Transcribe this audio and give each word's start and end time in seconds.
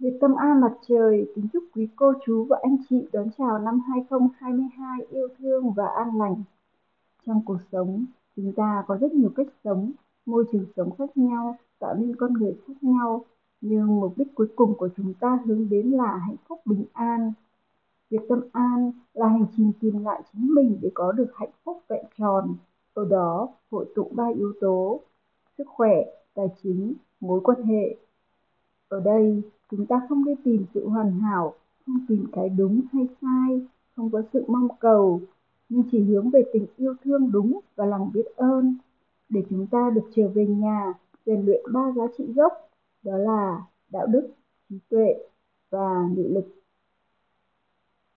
Việt 0.00 0.18
Tâm 0.20 0.34
An 0.34 0.60
mặt 0.60 0.72
trời 0.88 1.32
kính 1.34 1.48
chúc 1.52 1.64
quý 1.74 1.88
cô 1.96 2.12
chú 2.26 2.44
và 2.44 2.58
anh 2.62 2.76
chị 2.88 3.08
đón 3.12 3.28
chào 3.38 3.58
năm 3.58 3.80
2022 3.88 5.06
yêu 5.10 5.28
thương 5.38 5.72
và 5.72 5.86
an 5.86 6.18
lành. 6.18 6.34
Trong 7.26 7.42
cuộc 7.44 7.58
sống, 7.72 8.04
chúng 8.36 8.52
ta 8.52 8.84
có 8.86 8.96
rất 9.00 9.12
nhiều 9.12 9.30
cách 9.36 9.46
sống, 9.64 9.92
môi 10.26 10.44
trường 10.52 10.64
sống 10.76 10.90
khác 10.98 11.16
nhau, 11.16 11.56
tạo 11.78 11.94
nên 11.94 12.16
con 12.16 12.32
người 12.32 12.56
khác 12.66 12.72
nhau, 12.80 13.24
nhưng 13.60 14.00
mục 14.00 14.12
đích 14.16 14.34
cuối 14.34 14.48
cùng 14.56 14.74
của 14.74 14.88
chúng 14.96 15.14
ta 15.14 15.38
hướng 15.44 15.68
đến 15.68 15.90
là 15.90 16.16
hạnh 16.16 16.36
phúc 16.48 16.60
bình 16.64 16.84
an. 16.92 17.32
Việc 18.10 18.20
tâm 18.28 18.40
an 18.52 18.92
là 19.14 19.28
hành 19.28 19.46
trình 19.56 19.72
tìm 19.80 20.04
lại 20.04 20.22
chính 20.32 20.54
mình 20.54 20.78
để 20.82 20.90
có 20.94 21.12
được 21.12 21.30
hạnh 21.34 21.52
phúc 21.64 21.82
vẹn 21.88 22.04
tròn. 22.18 22.54
Ở 22.94 23.04
đó 23.10 23.48
hội 23.70 23.86
tụ 23.94 24.10
ba 24.14 24.26
yếu 24.36 24.52
tố, 24.60 25.00
sức 25.58 25.64
khỏe, 25.68 26.04
tài 26.34 26.46
chính, 26.62 26.94
mối 27.20 27.40
quan 27.40 27.62
hệ. 27.62 27.96
Ở 28.88 29.00
đây, 29.00 29.42
chúng 29.70 29.86
ta 29.86 30.02
không 30.08 30.24
đi 30.24 30.32
tìm 30.44 30.64
sự 30.74 30.88
hoàn 30.88 31.20
hảo, 31.20 31.54
không 31.86 32.06
tìm 32.08 32.26
cái 32.32 32.48
đúng 32.48 32.80
hay 32.92 33.06
sai, 33.22 33.66
không 33.96 34.10
có 34.10 34.22
sự 34.32 34.44
mong 34.48 34.68
cầu, 34.80 35.20
nhưng 35.68 35.82
chỉ 35.92 36.00
hướng 36.00 36.30
về 36.30 36.42
tình 36.52 36.66
yêu 36.76 36.94
thương 37.04 37.32
đúng 37.32 37.60
và 37.76 37.86
lòng 37.86 38.10
biết 38.14 38.26
ơn, 38.36 38.76
để 39.28 39.42
chúng 39.50 39.66
ta 39.66 39.90
được 39.94 40.10
trở 40.14 40.28
về 40.28 40.46
nhà, 40.46 40.94
rèn 41.26 41.46
luyện 41.46 41.64
ba 41.72 41.92
giá 41.96 42.02
trị 42.18 42.24
gốc, 42.36 42.52
đó 43.02 43.16
là 43.16 43.62
đạo 43.90 44.06
đức, 44.06 44.28
trí 44.68 44.78
tuệ 44.88 45.14
và 45.70 46.08
nghị 46.16 46.28
lực. 46.28 46.59